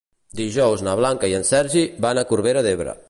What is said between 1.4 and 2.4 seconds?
en Sergi van a